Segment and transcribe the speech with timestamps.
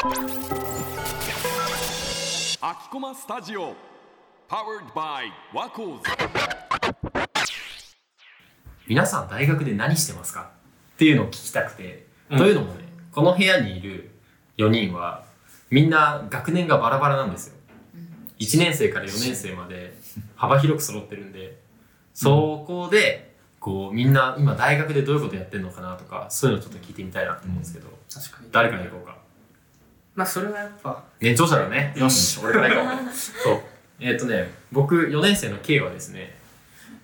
[0.00, 0.14] 秋
[2.88, 3.74] 駒スタジオ
[4.48, 6.02] Powered by ワコーズ
[8.86, 10.52] 皆さん大学で何してますか？
[10.94, 12.38] っていうのを聞きたくて、うん。
[12.38, 14.12] というのもねこの部屋にいる
[14.58, 15.24] 4人は
[15.68, 17.54] みんな学年がバラバラなんですよ。
[18.38, 19.98] 1年生から4年生まで
[20.36, 21.58] 幅広く揃ってるんで
[22.14, 28.48] そこでこうみんな今大学でどういうことやってるのかなとかそういうのちょっと聞いてみたいなと思うんですけど、確かに。
[28.52, 29.18] 誰から行こうか？
[30.18, 31.94] まあそれはやっぱ年長者だね。
[31.96, 33.10] よし俺から行こう。
[33.14, 33.62] そう。
[34.00, 36.36] えーっとね僕4年生の K はですね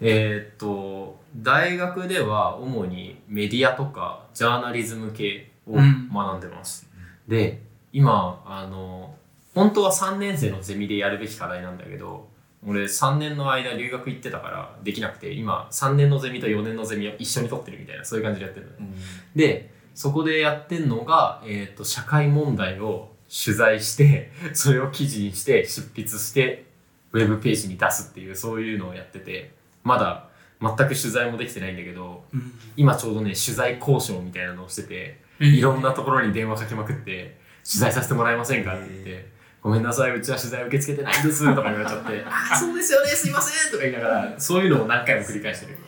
[0.01, 6.11] えーっと大学では主にメディアとかジャーナリズム系をうん。
[6.13, 6.91] 学んでます、
[7.29, 9.15] で今あの
[9.55, 12.29] 本当は3年生のゼミでやるべき課題なんだけど
[12.67, 18.97] 俺3年の間留学行ってたからできなくて今3年のゼミと4年のゼミを一緒に取ってるみたいなそういう感じでやってるのね、
[19.37, 26.65] でそこでやってんのが、えー、と社会問題を取材して それを記事にして執筆して
[27.13, 29.53] ウェブページに出すっていうそういうのをやってて
[29.83, 30.29] まだ
[30.61, 39.35] 全く取材もできてないんだけどうん今ちょうどね取材交渉みたいなのをしててえーいろんなところに電話かけまくって取材させてもらえませんかって言って。
[39.65, 45.79] ごめんなさい、うちは取材受け付けてないんですとか言われちゃって、あ あ、そうですよね、すいませんとか言いながら、そういうのを何回も繰り返してる。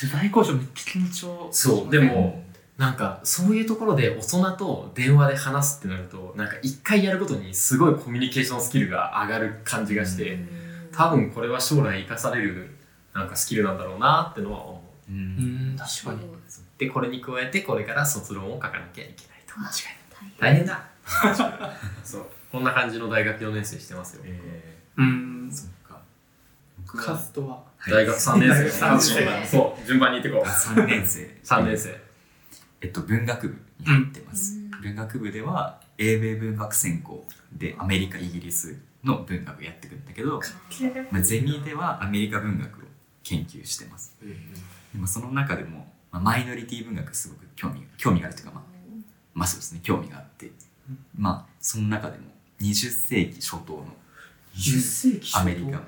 [0.00, 2.42] 取材交渉めっちゃ緊張そう、でも、
[2.78, 10.38] なんか、そういうところで大人と電話で話すってなると、なんか一回やるごとにすごいコミュニケーションスキルが上がる感じがして、
[10.92, 12.70] 多分これは将来生かされる、
[13.12, 15.12] なんかスキルなんだろうなってのは思う。
[15.12, 15.76] うん。
[15.76, 16.28] 確かに。
[16.78, 19.58] で、これに加えて、これから卒論を書かなきゃいけないと。
[19.58, 19.70] 間違
[20.38, 20.84] 大変だ。
[22.04, 22.26] そう。
[22.52, 24.22] こんな感じの大学4年生してますよ。
[24.98, 25.50] うん。
[25.52, 26.00] そっか。
[26.86, 27.60] カズとは。
[27.90, 28.54] 大学3年生。
[28.54, 29.46] 大学三年生。
[29.46, 30.48] そう、順番に行ってこう。
[30.48, 31.40] 3年生。
[31.42, 32.07] 3年生。
[32.80, 40.40] えっと文学部に入ってます、文学部では英米文学専攻でアメリカイギリスの文学をやってくるんだけど、
[41.10, 42.86] まあ、ゼミではアメリカ文学を
[43.22, 44.16] 研究してます。
[44.94, 48.64] でもその中でも、まあ、マイノリティ文学すごく興味興味があるというかまあ、
[49.34, 50.50] まあそうですね興味があって。
[51.16, 52.24] まあその中でも
[52.60, 53.86] 20世紀初頭の
[54.56, 55.80] 10世紀アメリカ。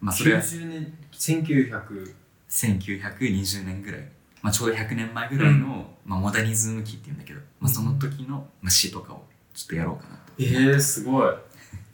[0.00, 2.14] まあそれは90年、1900、
[2.48, 4.08] 1920年ぐらい、
[4.46, 10.32] まあ、ちょうど100年前ぐらいの、まあ、モダニズム期っていうんだけど、まあ、その時の、まあ、詩とかをちょっとやろうかなと。
[10.38, 11.34] えー、すごい。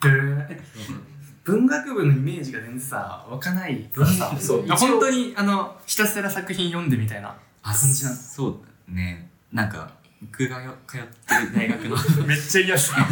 [1.45, 4.37] 文学部のイメージが全然さ湧かないからさ。
[4.39, 4.67] そう。
[4.69, 9.31] あ本当にあのひたすら作品読んでみたいなあ感じなんだそうだね。
[9.51, 9.91] なんか、
[10.21, 11.07] 僕がよ通って
[11.47, 11.97] る大学の、
[12.29, 13.07] めっちゃ嫌さ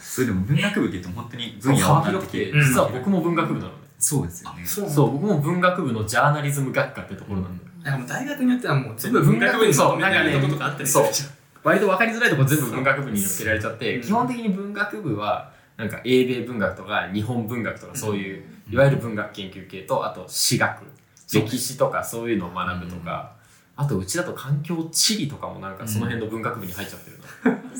[0.00, 2.50] それでも文学部って言っても本当に分野幅分か広くて、って。
[2.50, 3.87] きて、実は僕も文学部なのね。
[3.98, 4.64] そうですよね。
[4.64, 7.64] そうそう、僕も文学部のジャーナリズム学科ってところなんだ。
[7.64, 7.70] よ。
[7.82, 11.30] なんかもう大学によってはもう全部文学部にまとめられるとことかあったりするじゃん。
[11.64, 13.98] 割と分かりづらいところ全部文学部に乗っけられちゃって、う。
[13.98, 20.84] ん基本的に文学部は、なんか英米文学とか日本文学とかそういう、いわゆる文学研究系と、あと史学、
[21.32, 23.32] 歴史とかそういうのを学ぶとか、
[23.76, 27.24] あとうちだと環境地理とかもなんかその辺の文学部に入っちゃってるの。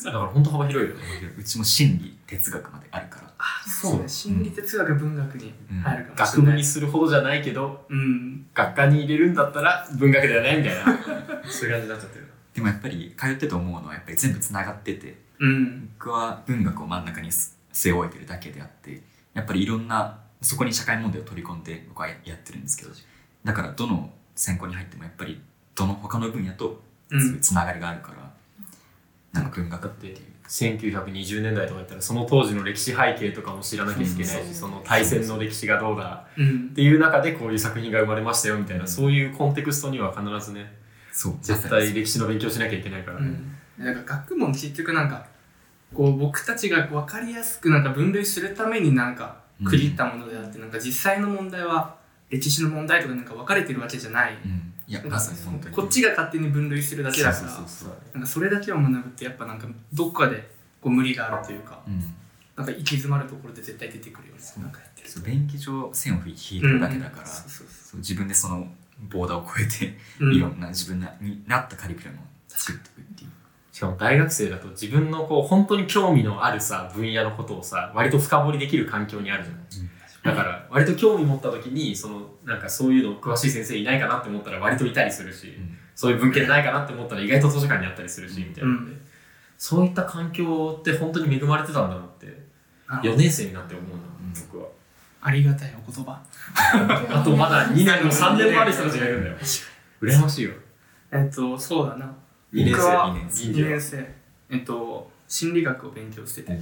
[0.05, 1.03] だから本当幅広いよね。
[1.37, 3.33] うちも心理、哲学まであるから。
[3.67, 4.03] そう。
[4.03, 5.53] ね心理哲学文学に
[5.83, 6.53] 入るかもし学れない。
[6.53, 11.43] 部にするほどじゃないけど、うん学科に入れるんだったら文学だよねみたいな。
[11.51, 12.29] そういう感じになっちゃってる。
[12.55, 15.89] でもやっぱり通ってて思うのはやっぱり全部つながってて、うん。
[15.99, 19.03] 僕は文学を真ん中にす据え置いてるだけであって
[19.35, 22.91] やっぱりいろんなそこに社会問題を取り込んで僕はやってるんですけど
[23.45, 25.41] だからどの専攻に入ってもやっぱり
[25.75, 27.41] どの他の分野とうん。
[27.41, 30.15] つながりがあるから、なんか文学だって
[30.49, 36.69] 1920年代とか言ったらその当時の歴史背景とかも知らなきゃいけないしその大戦の歴史がどうだうん。
[36.73, 40.73] っていう中でこういう作品が生まれましたよみたいなそういうコンテクストには必ずね
[41.43, 43.21] 絶対歴史の勉強しなきゃいけないから。
[43.21, 43.29] ね、
[43.79, 43.85] うん。
[43.85, 45.27] なんか学問結局なんか
[45.95, 51.97] こう僕たちが分かりやすくなんか分類するためになんか区切ったものであって、なんか実際の問題は
[52.31, 55.75] 歴史の問題とかなんか分かれてるわけじゃない、うん、いやまさに本当に。
[55.77, 57.35] こっちが勝手に分類するだけだから。
[57.37, 60.51] そうそうそうなんかそれだけを学ぶってやっぱなんかどっかで
[60.81, 61.81] こう無理があるというか。
[61.87, 62.01] うん。
[62.57, 64.41] なんか行き詰まるところで絶対出てくるよね。
[64.59, 67.45] なんかやってるそう便宜上線を引いてるだけだから、そ
[67.95, 68.67] う自分でその
[69.11, 70.35] ボーダーを超えて、うん。
[70.35, 73.31] いろんな自分になったカリキュラムを作っていくっていう。
[73.71, 79.63] しかも大学生だと自分のこう本当に興味のあるさ分野のことをさ割と深掘りできる環境にあるじゃない、
[80.29, 85.79] だから割と興味持った時にそのなんかそういうの詳しい先生いないかなって思ったら割といたりするし、ん。
[85.95, 88.71] そういう文献ないかなって思ったら意外と図書館にあったりするし、みたいな。
[88.71, 89.01] ので、うん。
[89.59, 92.47] そういった環境って本当に恵まれてたんだなって
[92.87, 93.01] あ。
[93.03, 94.03] 4年生になって思うな、
[94.53, 94.69] 僕は。
[95.21, 96.23] ありがたいお言葉。
[97.11, 99.37] あとまだ2年も3年もある人たちがいるんだよ。
[100.01, 100.53] 羨ましいよ
[101.11, 102.07] えっとそうだな。
[102.53, 103.45] 2年生僕は2年生。
[103.51, 104.15] 2年生。
[104.51, 106.61] えっと、心理学を勉強してて、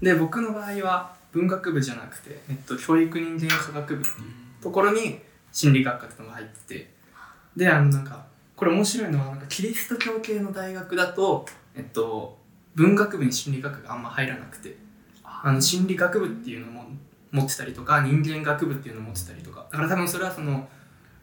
[0.00, 5.18] で僕の場合は文学部じゃなくて、えっと、教育人間科学部っていうところに
[5.50, 6.92] 心理学科っていうのが入ってて。
[7.56, 8.24] であのなんか
[8.56, 11.44] これ面白いのはなんかキリスト教系の大学だと、
[11.74, 12.38] えっと、
[12.74, 14.76] 文学部に心理学があんま入らなくて。
[15.44, 16.84] あの心理学部っていうのも
[17.32, 19.66] 持ってたりとか人間学部っていうのを持ってたりとか。
[19.70, 20.68] だから多分それはその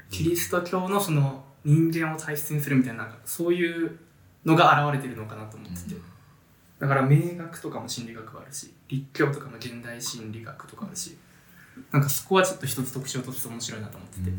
[0.10, 3.98] キリスト教のその人間を大切にするみたいななんかそういう
[4.44, 5.96] のが現れてるのかなと思ってて、
[6.80, 11.18] だから名学とかも心理学はあるし立教とかも現代心理学とかあるし
[11.91, 14.31] なんかそこはちょっと一つ特徴として面白いなと思ってて、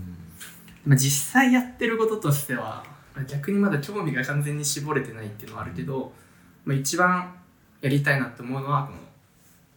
[0.85, 2.85] まあ、実際やってることとしては
[3.27, 6.13] 逆にまだ興味が完全に絞れてないっていうのはあるけど、
[6.65, 7.35] まあ、一番
[7.81, 8.99] やりたいなって思うのはこの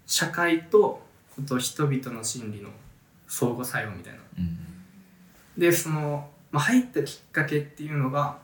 [0.06, 1.02] 社会と
[1.36, 2.70] こと人々の心理の
[3.28, 4.20] 相互作用みたいな。
[5.58, 8.38] でその、まあ、入ったきっかけっていうのが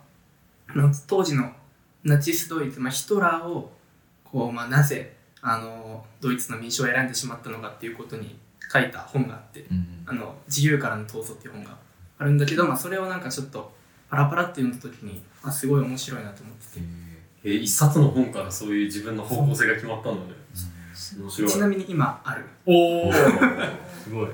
[1.07, 1.51] 当時の
[2.03, 3.71] ナチスドイツ、まあ、ヒトラーを
[4.23, 8.37] こう、まあ、なぜあのドイツの民主を選んでしまったのかっていうことに
[8.71, 9.65] 書いた本があって
[10.05, 11.77] 「あの自由からの闘争」っていう本が
[12.17, 13.73] あるんだけど、まあ、それをなんかちょっと
[14.09, 17.09] パラパラって読んだ時にあすごい面白いなと思ってて。
[17.41, 20.33] え一冊の本からそういう自分の方向性が決まったんだね
[21.17, 22.43] 面白いちなみに今ある。
[22.65, 24.29] おおすごい。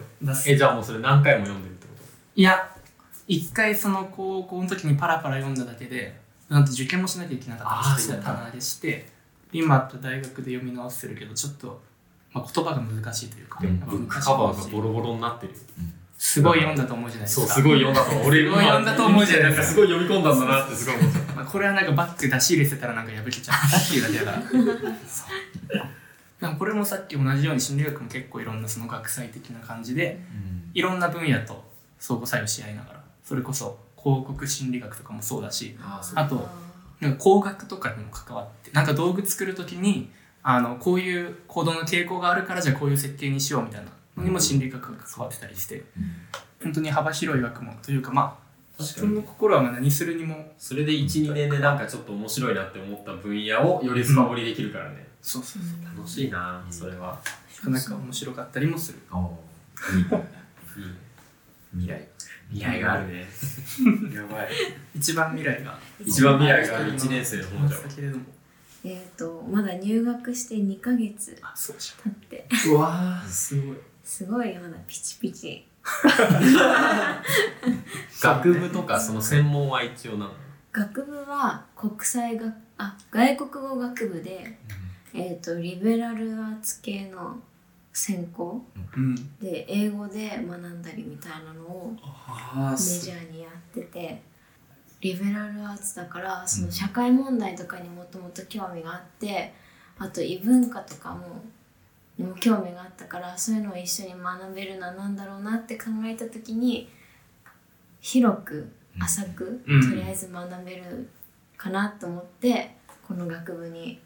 [0.48, 2.04] えじゃあもうそれ何回も読んでるってこと？
[2.36, 2.68] いや
[3.28, 6.20] 一回その高校の時にパラパラ読んだだけで
[6.50, 9.08] なんと受験もしなきゃいけなかったりして棚でして
[9.58, 11.82] 今と大学で読み直してるけどちょっと、
[12.34, 15.54] まあ、言葉が難しいというか、でもブックカバーがボロボロになってる。
[16.18, 17.48] すごい読んだと思うじゃないですか。
[17.48, 18.28] そうすごい読んだと思う。
[18.28, 19.68] 俺すごい読んだと思うじゃないですか。
[19.68, 21.34] すごい読み込んだんだなってすごい思った。
[21.36, 24.02] まあ、これはなんかバッグ出し入れてたらなんか破けちゃったっていう。
[24.02, 24.44] だけだから
[25.08, 25.26] そ
[26.52, 30.20] うこれもさっき同じように心理学も結構いろんなその学際的な感じで
[30.74, 31.64] いろんな分野と
[32.00, 36.48] 相互作用し合いながらそれこそ広告心理学とかもそうだしああと
[37.00, 40.10] なんか工学とかにも関わってなんか道具作る時に
[40.44, 45.84] あのこういう行動の傾向があるからじゃあこういう設計にしようみたいなのにも心理学が関わってたりして、
[46.64, 48.46] 本当に幅広い学問というかまあ
[48.80, 55.98] 自分の心はまあ何するにもそれで12年でなんかちょっと面白いなって思った分野をより深掘りできるからね、そうそうそう。
[55.98, 57.20] 楽しいなそれは、
[57.66, 59.00] なんか面白かったりもする。
[59.00, 61.00] いいね
[61.76, 62.08] 未来
[62.52, 63.26] 未来があるね。
[64.14, 64.50] やばい。
[64.96, 65.78] 一番未来が。
[66.00, 66.94] 一番未来がある。
[66.94, 68.24] 1年生の本じゃんだけれども
[68.84, 72.48] えっ、とまだ入学して2ヶ月あそうじ経って。
[72.70, 73.28] うわー。
[73.28, 73.78] すごい。
[74.04, 75.68] すごいまだピチピチ。
[78.22, 80.32] 学部とかその専門は一応なの？
[80.72, 84.58] 学部は国際学あ外国語学部で、
[85.14, 87.38] えっ、とリベラルアーツ系の
[87.96, 88.62] 専攻。
[88.96, 89.16] うん。
[89.40, 94.22] で英語で学んだりみたいなのをメジャーにやってて。
[95.02, 99.54] リベラルアーツだからその社会問題とかにもともと興味があって
[100.00, 101.44] あと異文化とかも
[102.18, 106.90] にも興味があったからそういうのを一緒に学べるのは何だろうなって考えた時に
[108.00, 109.90] 広く浅く、うん。
[109.90, 111.08] とりあえず学べる
[111.56, 112.76] かなと思って
[113.08, 114.00] この学部に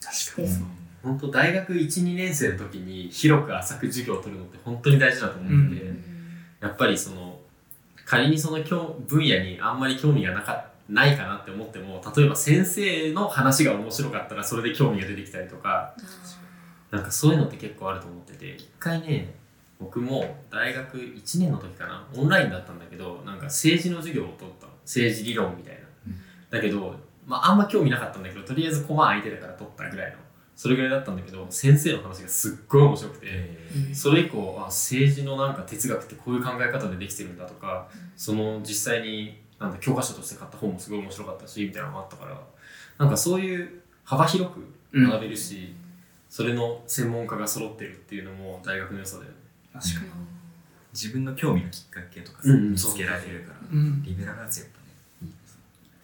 [0.00, 0.64] 確かして
[1.04, 5.96] 本当大学12年生の時に広く浅く授業を取るのって本当に大事だと思ってて、う
[6.60, 7.38] やっぱりその
[8.04, 15.94] 仮にその興分野にあんまり興味がなかないかなって思っても例えば先生の話が面白かったらそれで興味が出てきたりとか
[16.90, 19.34] なんかそういうのって結構あると思ってて一回ね
[19.80, 24.74] 僕も大学1年の時かなオンラインだったんだけどなんか政治の授業を取ったの。
[24.84, 25.80] 政治理論みたいな、
[26.50, 26.94] だけど、
[27.26, 30.18] まあ、あんま興味なかったんだけどとりあえずコマ空いてたから取ったぐらいの
[30.56, 33.26] それぐらいだったんだけど先生の話がすっごい面白くて、
[33.92, 42.40] それ以降あ政治のなんか哲学ってこういう考え方でできてるんだとか、その実際になんだ教科書として買った本もすごい面白かったしみたいなのがあったから
[42.98, 45.74] なんかそういう幅広く学べるし、
[46.28, 49.36] それの専門家が揃ってるっていうのも大学の良さだよね。
[49.72, 50.00] 確か
[50.92, 54.78] 自分の興味のきっかけとか見つけられるからに、うん、リベラルアーツやっぱ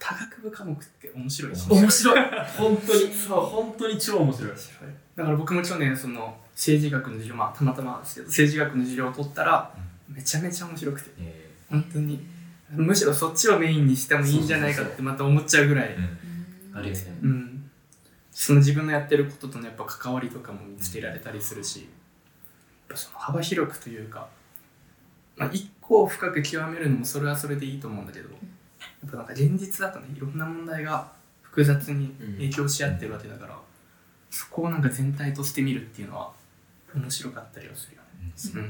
[0.01, 1.69] ね多学部科目って面白いし。
[1.69, 2.19] 面白い。
[2.57, 3.13] 本当に。
[3.13, 3.39] そう。
[3.39, 4.51] 本当に超面白い。
[5.15, 9.71] だから僕も去年その政治学の授業まあたまたまですけど政治学の授業を取ったら
[10.09, 11.11] めちゃめちゃ面白くて。
[11.19, 12.25] え本当に。
[12.71, 15.89] むしろそっちをメインにしてもいいんじゃないかってまた思っちゃうぐらい。
[15.89, 15.99] ーう
[16.75, 16.77] ん。
[16.77, 17.51] あれねうん。
[18.31, 21.87] その自分のやってることとのやっぱ関わりとかも見つけられたりするしやっ
[22.89, 24.27] ぱその幅広くというか、
[25.35, 28.29] まあ、一個を深く極めるのもそれはそれでいいと思うんだけど
[29.03, 33.57] やっぱなんか現実だとねいろんな問題が複雑に影響し合ってるわけだから、
[34.29, 36.31] そこをなんか全体として見るっていうのは
[36.95, 38.61] 面白かったりはするよね。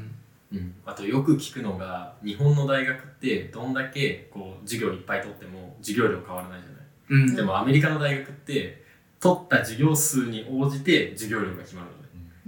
[0.52, 0.58] うん。
[0.58, 0.62] う。
[0.62, 7.36] ん、あとよく聞くのが日本の大学ってどんだけこう授業いっぱい取っても授業料変わらないじゃない、うん。
[7.36, 8.84] でもアメリカの大学って
[9.20, 11.94] 取った授業数に応じて授業料が決まるの。
[11.94, 12.01] ね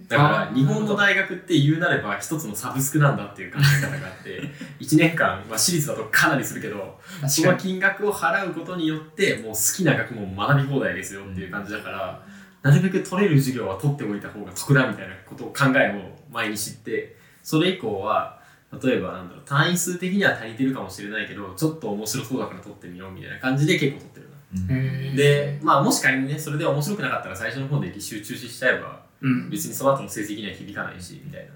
[0.07, 4.41] だから日本の大学って言うなれば一つのサブスクなんだっていう考え方があって
[4.83, 12.21] 1年間、まあ、私立だとかなりするけどその金額を払うことによってもう好きな学問を学び放題ですよっていう感じだから、
[12.63, 18.39] なるべく取れる授業は取っておいた方が得だみたいなことを考えを前に知ってそれ以降は
[18.81, 25.15] 例えばなんだろう単位数的には足りてるかもしれないけどちょっと面白そうだから取ってみようみたいな感じで結構取ってるな。
[25.15, 29.49] でまあもし仮にねそれで面白くなかったら最初の方で履修中止しちゃえばうん。
[29.49, 31.51] 別にその後の成績には響かないしみたいな。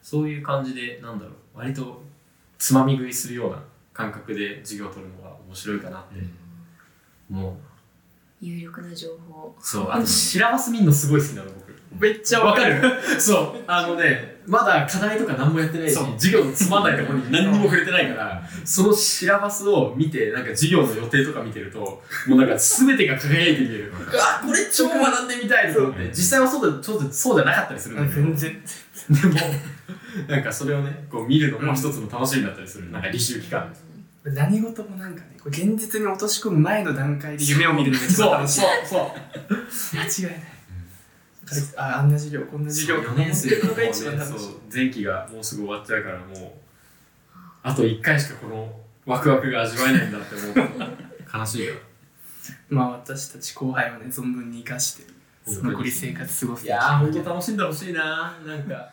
[0.00, 1.34] そういう感じでなんだろう。
[1.58, 2.02] 割と
[2.56, 3.62] つまみ食いするような
[3.92, 6.22] 感覚で授業を取るのが面白いかなって、
[7.28, 7.58] も
[8.40, 9.54] 有力な情報。
[9.58, 12.80] うそうあとシラバス見んのすごい好きなの僕めっちゃわかる。
[13.18, 13.64] そう。
[13.66, 16.06] あのねまだ課題とか何もやってないしそう。
[16.18, 28.26] 授業のつまんないところに何にも触れてないからそのシラバスを見てなんか授業の予定とか見てるともうなんか全てが輝いて見えるうわこれ超学んでみたいと思って実際はそうだそうだそうじゃなかったりするんだけど。
[28.26, 28.62] 全然。
[29.10, 29.34] でも
[30.28, 33.72] なんかそれをねこう見るのも一つの楽しみだったりする、なんか履修期間
[34.24, 38.60] 何事もなんかねこれ現実に落とし込む前の段階で夢を見るのが一そう番楽しい。
[38.84, 39.96] そう。
[39.96, 40.59] 間違いない
[41.76, 43.00] ああんな授業こんな授業。
[43.02, 44.38] 4年生ののが一番楽しい。
[44.38, 46.52] そう前期がもうすぐ終わっちゃうからもう
[47.62, 50.54] あと1回しかこのワクワクが味わえないんだって思う
[51.32, 51.74] と悲しいよ。
[52.70, 55.04] まあ私たち後輩はね存分に生かして
[55.46, 58.90] 残り生活過ごすいやーほんと楽しんでほしいななんか